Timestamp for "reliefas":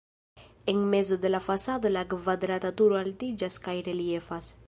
3.91-4.53